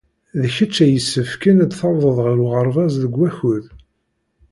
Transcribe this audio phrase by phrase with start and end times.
[0.39, 3.65] D kecc ay yessefken ad d-tawḍed ɣer uɣerbaz deg wakud.